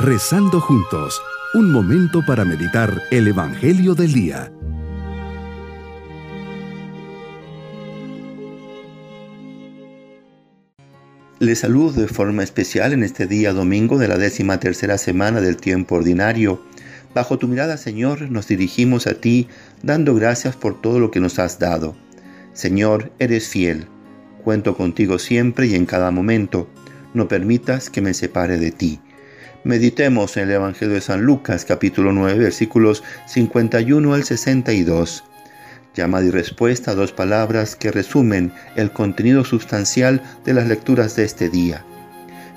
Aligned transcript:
Rezando 0.00 0.60
juntos, 0.60 1.20
un 1.54 1.72
momento 1.72 2.24
para 2.24 2.44
meditar 2.44 3.02
el 3.10 3.26
Evangelio 3.26 3.96
del 3.96 4.12
Día. 4.12 4.52
Les 11.40 11.58
saludo 11.58 12.00
de 12.00 12.06
forma 12.06 12.44
especial 12.44 12.92
en 12.92 13.02
este 13.02 13.26
día 13.26 13.52
domingo 13.52 13.98
de 13.98 14.06
la 14.06 14.18
décima 14.18 14.60
tercera 14.60 14.98
semana 14.98 15.40
del 15.40 15.56
tiempo 15.56 15.96
ordinario. 15.96 16.62
Bajo 17.12 17.36
tu 17.40 17.48
mirada, 17.48 17.76
Señor, 17.76 18.30
nos 18.30 18.46
dirigimos 18.46 19.08
a 19.08 19.14
ti, 19.14 19.48
dando 19.82 20.14
gracias 20.14 20.54
por 20.54 20.80
todo 20.80 21.00
lo 21.00 21.10
que 21.10 21.18
nos 21.18 21.40
has 21.40 21.58
dado. 21.58 21.96
Señor, 22.52 23.10
eres 23.18 23.48
fiel. 23.48 23.88
Cuento 24.44 24.76
contigo 24.76 25.18
siempre 25.18 25.66
y 25.66 25.74
en 25.74 25.86
cada 25.86 26.12
momento. 26.12 26.68
No 27.14 27.26
permitas 27.26 27.90
que 27.90 28.00
me 28.00 28.14
separe 28.14 28.58
de 28.58 28.70
ti. 28.70 29.00
Meditemos 29.64 30.36
en 30.36 30.44
el 30.44 30.52
Evangelio 30.52 30.94
de 30.94 31.00
San 31.00 31.22
Lucas 31.22 31.64
capítulo 31.64 32.12
9 32.12 32.38
versículos 32.38 33.02
51 33.26 34.14
al 34.14 34.22
62. 34.22 35.24
Llamada 35.96 36.26
y 36.26 36.30
respuesta 36.30 36.92
a 36.92 36.94
dos 36.94 37.10
palabras 37.10 37.74
que 37.74 37.90
resumen 37.90 38.52
el 38.76 38.92
contenido 38.92 39.44
sustancial 39.44 40.22
de 40.44 40.54
las 40.54 40.68
lecturas 40.68 41.16
de 41.16 41.24
este 41.24 41.48
día. 41.48 41.84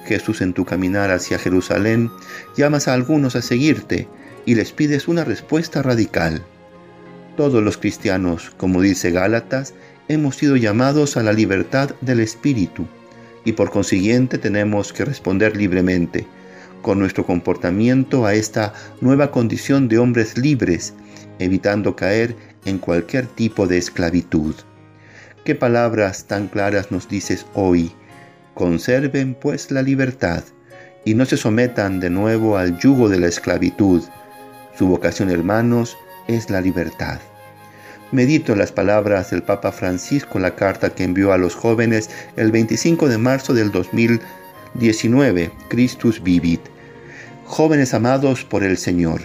Jesús 0.06 0.42
en 0.42 0.54
tu 0.54 0.64
caminar 0.64 1.10
hacia 1.10 1.40
Jerusalén 1.40 2.12
llamas 2.56 2.88
a 2.88 2.94
algunos 2.94 3.36
a 3.36 3.42
seguirte 3.42 4.08
y 4.46 4.54
les 4.54 4.72
pides 4.72 5.08
una 5.08 5.24
respuesta 5.24 5.82
radical. 5.82 6.44
Todos 7.36 7.64
los 7.64 7.78
cristianos, 7.78 8.52
como 8.58 8.80
dice 8.80 9.10
Gálatas, 9.10 9.74
hemos 10.08 10.36
sido 10.36 10.56
llamados 10.56 11.18
a 11.18 11.24
la 11.24 11.34
libertad 11.34 11.96
del 12.02 12.20
Espíritu 12.20 12.86
y 13.44 13.54
por 13.54 13.72
consiguiente 13.72 14.38
tenemos 14.38 14.94
que 14.94 15.04
responder 15.04 15.58
libremente 15.58 16.28
con 16.82 17.00
nuestro 17.00 17.26
comportamiento 17.26 18.26
a 18.26 18.34
esta 18.34 18.74
nueva 19.02 19.32
condición 19.32 19.88
de 19.88 20.00
hombres 20.00 20.38
libres, 20.38 20.94
evitando 21.40 21.96
caer 21.96 22.36
en 22.66 22.78
cualquier 22.78 23.26
tipo 23.26 23.68
de 23.68 23.78
esclavitud. 23.78 24.56
¿Qué 25.44 25.56
palabras 25.56 26.26
tan 26.26 26.48
claras 26.48 26.92
nos 26.92 27.10
dices 27.10 27.46
hoy? 27.54 27.92
Conserven 28.54 29.34
pues 29.34 29.72
la 29.72 29.82
libertad 29.82 30.44
y 31.04 31.16
no 31.16 31.26
se 31.26 31.38
sometan 31.38 32.00
de 32.00 32.10
nuevo 32.10 32.58
al 32.58 32.78
yugo 32.78 33.10
de 33.10 33.20
la 33.20 33.28
esclavitud. 33.28 34.04
Su 34.78 34.88
vocación, 34.88 35.30
hermanos, 35.30 35.98
es 36.28 36.50
la 36.50 36.62
libertad. 36.62 37.20
Medito 38.12 38.56
las 38.56 38.72
palabras 38.72 39.32
del 39.32 39.42
Papa 39.42 39.72
Francisco 39.72 40.38
en 40.38 40.44
la 40.44 40.56
carta 40.56 40.90
que 40.90 41.06
envió 41.06 41.32
a 41.32 41.38
los 41.38 41.56
jóvenes 41.56 42.10
el 42.36 42.52
25 42.52 43.08
de 43.08 43.18
marzo 43.18 43.54
del 43.54 43.72
2019, 43.72 45.52
Christus 45.70 46.22
Vivit. 46.22 46.62
Jóvenes 47.52 47.94
amados 47.94 48.46
por 48.46 48.64
el 48.64 48.78
Señor, 48.78 49.24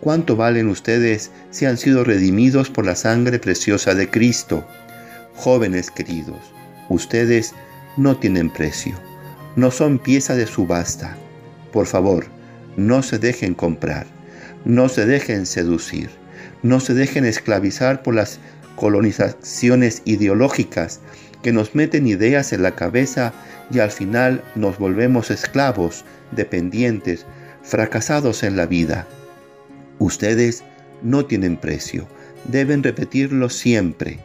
¿cuánto 0.00 0.34
valen 0.34 0.66
ustedes 0.66 1.30
si 1.52 1.66
han 1.66 1.76
sido 1.76 2.02
redimidos 2.02 2.68
por 2.68 2.84
la 2.84 2.96
sangre 2.96 3.38
preciosa 3.38 3.94
de 3.94 4.10
Cristo? 4.10 4.66
Jóvenes 5.36 5.92
queridos, 5.92 6.40
ustedes 6.88 7.54
no 7.96 8.16
tienen 8.16 8.50
precio, 8.50 8.96
no 9.54 9.70
son 9.70 10.00
pieza 10.00 10.34
de 10.34 10.48
subasta. 10.48 11.16
Por 11.72 11.86
favor, 11.86 12.26
no 12.76 13.04
se 13.04 13.20
dejen 13.20 13.54
comprar, 13.54 14.08
no 14.64 14.88
se 14.88 15.06
dejen 15.06 15.46
seducir, 15.46 16.10
no 16.64 16.80
se 16.80 16.92
dejen 16.92 17.24
esclavizar 17.24 18.02
por 18.02 18.16
las 18.16 18.40
colonizaciones 18.74 20.02
ideológicas 20.04 20.98
que 21.44 21.52
nos 21.52 21.76
meten 21.76 22.08
ideas 22.08 22.52
en 22.52 22.64
la 22.64 22.74
cabeza 22.74 23.32
y 23.70 23.78
al 23.78 23.92
final 23.92 24.42
nos 24.56 24.76
volvemos 24.76 25.30
esclavos, 25.30 26.04
dependientes, 26.32 27.26
fracasados 27.64 28.42
en 28.42 28.56
la 28.56 28.66
vida. 28.66 29.08
Ustedes 29.98 30.62
no 31.02 31.24
tienen 31.24 31.56
precio, 31.56 32.06
deben 32.44 32.82
repetirlo 32.82 33.48
siempre. 33.48 34.20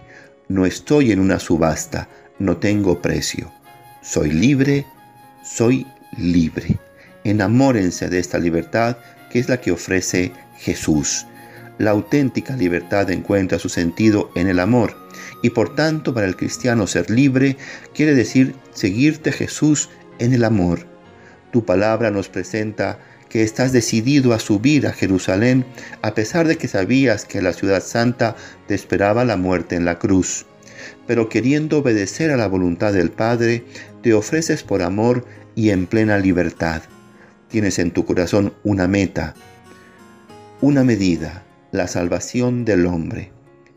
No 0.48 0.66
estoy 0.66 1.12
en 1.12 1.20
una 1.20 1.40
subasta, 1.40 2.10
no 2.38 2.58
tengo 2.58 3.02
precio. 3.02 3.52
Soy 4.02 4.32
libre, 4.32 4.86
soy 5.44 5.88
libre. 6.18 6.78
Enamórense 7.24 8.10
de 8.10 8.20
esta 8.20 8.38
libertad 8.38 8.98
que 9.32 9.40
es 9.40 9.50
la 9.50 9.62
que 9.62 9.72
ofrece 9.72 10.32
Jesús. 10.58 11.26
La 11.78 11.92
auténtica 11.92 12.56
libertad 12.56 13.10
encuentra 13.10 13.60
su 13.60 13.70
sentido 13.70 14.32
en 14.36 14.48
el 14.48 14.60
amor 14.60 14.98
y 15.42 15.52
por 15.52 15.76
tanto 15.76 16.14
para 16.14 16.28
el 16.28 16.36
cristiano 16.36 16.88
ser 16.88 17.10
libre 17.10 17.56
quiere 17.94 18.16
decir 18.16 18.56
seguirte 18.74 19.32
Jesús 19.32 19.90
en 20.18 20.34
el 20.34 20.44
amor. 20.44 20.86
Tu 21.52 21.64
palabra 21.64 22.12
nos 22.12 22.28
presenta 22.28 23.00
que 23.30 23.44
estás 23.44 23.72
decidido 23.72 24.34
a 24.34 24.40
subir 24.40 24.88
a 24.88 24.94
Jerusalén 24.94 25.66
a 26.02 26.14
pesar 26.16 26.48
de 26.48 26.58
que 26.58 26.68
sabías 26.68 27.26
que 27.26 27.42
la 27.42 27.54
ciudad 27.54 27.84
santa 27.84 28.36
te 28.68 28.76
esperaba 28.76 29.24
la 29.24 29.38
muerte 29.38 29.76
en 29.76 29.86
la 29.86 30.00
cruz. 30.00 30.46
Pero 31.08 31.30
queriendo 31.30 31.80
obedecer 31.80 32.32
a 32.32 32.38
la 32.38 32.48
voluntad 32.48 32.94
del 32.94 33.12
Padre, 33.12 33.64
te 34.02 34.14
ofreces 34.14 34.64
por 34.64 34.82
amor 34.82 35.26
y 35.56 35.70
en 35.70 35.86
plena 35.86 36.18
libertad. 36.18 36.82
Tienes 37.50 37.80
en 37.80 37.92
tu 37.92 38.06
corazón 38.06 38.54
una 38.64 38.88
meta, 38.88 39.34
una 40.62 40.84
medida, 40.84 41.44
la 41.72 41.88
salvación 41.88 42.66
del 42.66 42.86
hombre. 42.86 43.32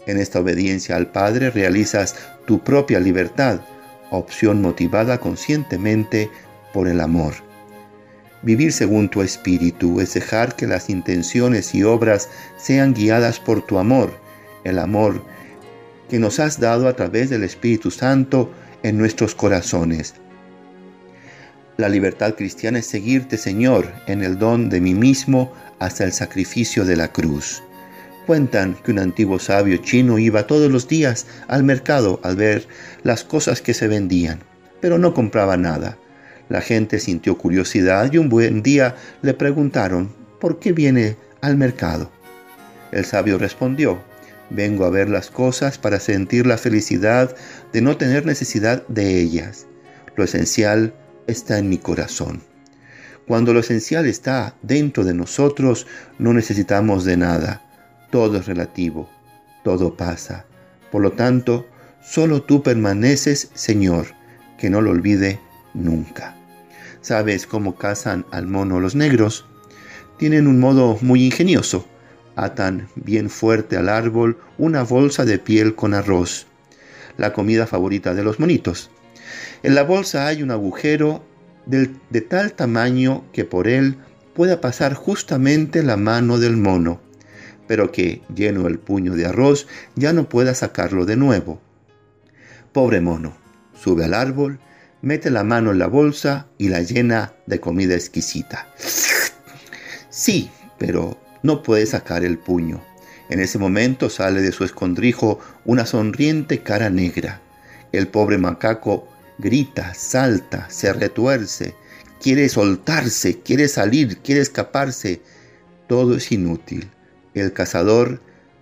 En 0.07 0.19
esta 0.19 0.41
obediencia 0.41 0.97
al 0.97 1.13
Padre 1.13 1.51
realizas 1.51 2.17
tu 2.47 2.63
propia 2.65 3.01
libertad, 3.01 3.61
opción 4.11 4.61
motivada 4.61 5.19
conscientemente 5.19 6.31
por 6.73 6.89
el 6.89 7.01
amor. 7.01 7.52
Vivir 8.43 8.73
según 8.73 9.09
tu 9.09 9.23
espíritu 9.23 10.01
es 10.01 10.15
dejar 10.15 10.57
que 10.57 10.67
las 10.67 10.91
intenciones 10.91 11.75
y 11.77 11.85
obras 11.85 12.29
sean 12.57 12.93
guiadas 12.93 13.39
por 13.39 13.65
tu 13.65 13.79
amor, 13.79 14.13
el 14.65 14.81
amor 14.81 15.23
que 16.11 16.19
nos 16.19 16.41
has 16.41 16.59
dado 16.59 16.89
a 16.89 16.97
través 16.97 17.31
del 17.31 17.45
Espíritu 17.45 17.93
Santo 17.93 18.53
en 18.83 18.99
nuestros 18.99 19.37
corazones. 19.37 20.15
La 21.77 21.89
libertad 21.89 22.35
cristiana 22.35 22.81
es 22.81 22.87
seguirte, 22.87 23.39
Señor, 23.39 23.93
en 24.09 24.23
el 24.23 24.39
don 24.39 24.69
de 24.69 24.81
mí 24.81 24.93
mismo 24.93 25.53
hasta 25.79 26.05
el 26.05 26.13
sacrificio 26.13 26.85
de 26.85 26.97
la 26.97 27.13
cruz. 27.13 27.63
Cuentan 28.27 28.75
que 28.85 28.91
un 28.91 28.99
antiguo 28.99 29.39
sabio 29.39 29.79
chino 29.79 30.19
iba 30.19 30.47
todos 30.49 30.71
los 30.71 30.89
días 30.89 31.27
al 31.47 31.63
mercado 31.63 32.21
al 32.25 32.37
ver 32.37 32.67
las 33.05 33.25
cosas 33.25 33.63
que 33.63 33.73
se 33.73 33.89
vendían, 33.89 34.41
pero 34.81 34.99
no 34.99 35.15
compraba 35.15 35.57
nada 35.57 35.97
la 36.49 36.61
gente 36.61 36.99
sintió 36.99 37.39
curiosidad 37.39 38.13
y 38.13 38.19
un 38.19 38.29
buen 38.29 38.63
día 38.63 38.97
le 39.23 39.35
preguntaron, 39.35 40.13
¿por 40.41 40.59
qué 40.59 40.73
viene 40.73 41.17
al 41.41 41.57
mercado? 41.57 42.11
El 42.91 43.05
sabio 43.05 43.39
respondió, 43.39 44.01
vengo 44.51 44.85
a 44.85 44.91
ver 44.91 45.09
las 45.09 45.31
cosas 45.31 45.79
para 45.79 45.99
sentir 45.99 46.47
la 46.47 46.59
felicidad 46.59 47.35
de 47.73 47.81
no 47.81 47.97
tener 47.97 48.27
necesidad 48.27 48.87
de 48.89 49.21
ellas. 49.21 49.67
Lo 50.17 50.25
esencial 50.25 50.95
está 51.27 51.59
en 51.59 51.69
mi 51.69 51.79
corazón. 51.79 52.43
Cuando 53.27 53.55
lo 53.55 53.61
esencial 53.61 54.07
está 54.07 54.57
dentro 54.63 55.05
de 55.05 55.15
nosotros, 55.15 55.87
no 56.19 56.33
necesitamos 56.33 57.05
de 57.05 57.17
nada. 57.17 57.63
Todo 58.11 58.37
es 58.37 58.47
relativo, 58.47 59.09
todo 59.65 59.97
pasa. 59.97 60.45
Por 60.91 61.03
lo 61.03 61.13
tanto, 61.13 61.67
solo 62.03 62.43
tú 62.43 62.63
permaneces, 62.63 63.51
Señor, 63.55 64.09
que 64.59 64.69
no 64.69 64.81
lo 64.81 64.91
olvide 64.91 65.41
nunca. 65.75 66.37
¿Sabes 67.01 67.47
cómo 67.47 67.77
cazan 67.77 68.25
al 68.31 68.47
mono 68.47 68.81
los 68.81 68.95
negros? 68.95 69.45
Tienen 70.19 70.47
un 70.47 70.61
modo 70.61 70.99
muy 71.01 71.25
ingenioso. 71.25 71.87
Atan 72.37 72.89
bien 72.95 73.29
fuerte 73.29 73.77
al 73.77 73.89
árbol 73.89 74.39
una 74.57 74.85
bolsa 74.85 75.25
de 75.25 75.39
piel 75.39 75.75
con 75.75 75.95
arroz, 75.95 76.47
la 77.19 77.33
comida 77.33 77.67
favorita 77.67 78.15
de 78.15 78.23
los 78.23 78.41
monitos. 78.41 78.91
En 79.63 79.75
la 79.75 79.83
bolsa 79.83 80.27
hay 80.27 80.43
un 80.43 80.51
agujero 80.51 81.25
de 81.67 82.21
tal 82.21 82.55
tamaño 82.55 83.25
que 83.33 83.45
por 83.45 83.69
él 83.69 83.97
pueda 84.35 84.61
pasar 84.61 84.95
justamente 84.95 85.83
la 85.83 85.97
mano 85.97 86.39
del 86.39 86.57
mono, 86.57 87.01
pero 87.67 87.93
que, 87.93 88.23
lleno 88.35 88.67
el 88.67 88.79
puño 88.79 89.15
de 89.15 89.27
arroz, 89.27 89.67
ya 89.95 90.13
no 90.13 90.29
pueda 90.29 90.55
sacarlo 90.55 91.05
de 91.05 91.17
nuevo. 91.17 91.61
Pobre 92.73 93.01
mono, 93.01 93.37
sube 93.75 94.05
al 94.05 94.15
árbol 94.15 94.59
mete 95.03 95.31
la 95.31 95.45
mano 95.45 95.73
en 95.73 95.79
la 95.79 95.89
bolsa 95.89 96.47
y 96.59 96.69
la 96.69 96.81
llena 96.81 97.35
de 97.47 97.61
comida 97.61 97.95
exquisita. 97.95 98.69
Sí, 100.09 100.51
pero 100.79 101.19
no 101.43 101.63
puede 101.63 101.87
sacar 101.87 102.25
el 102.25 102.39
puño. 102.39 102.83
En 103.29 103.41
ese 103.41 103.59
momento 103.59 104.11
sale 104.11 104.41
de 104.43 104.53
su 104.53 104.65
escondrijo 104.65 105.41
una 105.65 105.87
sonriente 105.87 106.63
cara 106.63 106.91
negra. 106.91 107.41
El 107.91 108.09
pobre 108.09 108.39
macaco 108.39 109.09
grita, 109.39 109.95
salta, 109.95 110.69
se 110.71 110.93
retuerce, 110.93 111.75
quiere 112.21 112.49
soltarse, 112.49 113.41
quiere 113.41 113.69
salir, 113.69 114.19
quiere 114.19 114.41
escaparse. 114.41 115.21
Todo 115.89 116.17
es 116.17 116.31
inútil. 116.31 116.91
El 117.35 117.53
cazador 117.53 118.21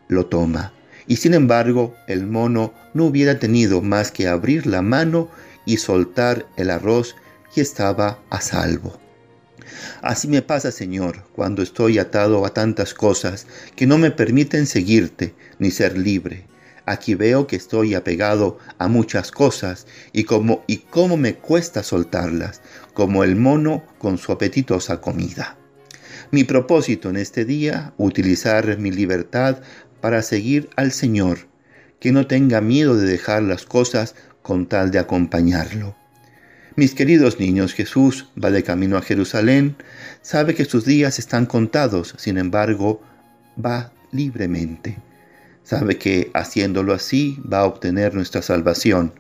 lo 0.09 0.27
toma. 0.27 0.73
Y 1.07 1.17
sin 1.17 1.35
embargo, 1.35 1.95
el 2.07 2.27
mono 2.27 2.73
no 2.95 3.07
hubiera 3.07 3.39
tenido 3.39 3.83
más 3.83 4.11
que 4.13 4.29
abrir 4.29 4.67
la 4.67 4.83
mano 4.83 5.29
y 5.71 5.77
soltar 5.77 6.49
el 6.57 6.69
arroz 6.69 7.15
y 7.55 7.61
estaba 7.61 8.19
a 8.29 8.41
salvo. 8.41 8.99
Así 10.03 10.27
me 10.27 10.43
pasa, 10.43 10.73
Señor, 10.73 11.23
cuando 11.33 11.63
estoy 11.63 12.01
atado 12.01 12.45
a 12.45 12.53
tantas 12.53 12.93
cosas 12.93 13.47
que 13.77 13.87
no 13.87 13.97
me 13.97 14.11
permiten 14.11 14.67
seguirte 14.67 15.33
ni 15.61 15.71
ser 15.71 15.97
libre. 15.97 16.49
Aquí 16.87 17.15
veo 17.15 17.47
que 17.47 17.55
estoy 17.55 17.95
apegado 17.95 18.59
a 18.79 18.89
muchas 18.89 19.31
cosas 19.31 19.87
y 20.13 20.25
como 20.25 20.65
y 20.67 20.79
cómo 20.79 21.17
me 21.17 21.37
cuesta 21.37 21.85
soltarlas, 21.85 22.63
como 22.93 23.23
el 23.23 23.37
mono 23.37 23.85
con 23.99 24.19
su 24.19 24.33
apetitosa 24.33 25.01
comida. 25.01 25.57
Mi 26.33 26.43
propósito 26.43 27.11
en 27.11 27.17
este 27.17 27.45
día, 27.45 27.95
utilizar 27.97 28.77
mi 28.77 28.91
libertad 28.91 29.61
para 30.01 30.23
seguir 30.23 30.69
al 30.75 30.91
Señor, 30.91 31.47
que 32.01 32.11
no 32.11 32.27
tenga 32.27 32.61
miedo 32.61 32.97
de 32.97 33.07
dejar 33.07 33.43
las 33.45 33.67
cosas 33.67 34.17
con 34.43 34.67
tal 34.67 34.91
de 34.91 34.99
acompañarlo. 34.99 35.95
Mis 36.77 36.95
queridos 36.95 37.41
niños, 37.41 37.75
Jesús 37.75 38.29
va 38.43 38.51
de 38.51 38.63
camino 38.63 38.97
a 38.97 39.03
Jerusalén, 39.03 39.77
sabe 40.23 40.55
que 40.55 40.65
sus 40.65 40.85
días 40.85 41.19
están 41.19 41.47
contados, 41.47 42.15
sin 42.17 42.39
embargo, 42.39 43.03
va 43.63 43.93
libremente. 44.13 44.97
Sabe 45.63 45.99
que 45.99 46.31
haciéndolo 46.35 46.95
así 46.95 47.39
va 47.51 47.61
a 47.61 47.67
obtener 47.67 48.15
nuestra 48.15 48.43
salvación. 48.43 49.13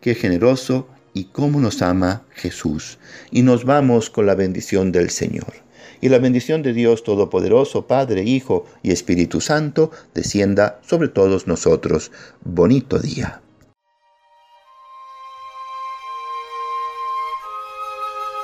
Qué 0.00 0.14
generoso 0.14 0.88
y 1.14 1.24
cómo 1.24 1.60
nos 1.60 1.80
ama 1.80 2.24
Jesús. 2.34 2.98
Y 3.30 3.42
nos 3.42 3.64
vamos 3.64 4.10
con 4.10 4.26
la 4.26 4.34
bendición 4.34 4.92
del 4.92 5.10
Señor. 5.10 5.54
Y 6.00 6.08
la 6.10 6.18
bendición 6.18 6.62
de 6.62 6.72
Dios 6.72 7.04
Todopoderoso, 7.04 7.86
Padre, 7.86 8.22
Hijo 8.24 8.66
y 8.82 8.90
Espíritu 8.90 9.40
Santo, 9.40 9.90
descienda 10.14 10.80
sobre 10.82 11.08
todos 11.08 11.46
nosotros. 11.46 12.10
Bonito 12.44 12.98
día. 12.98 13.40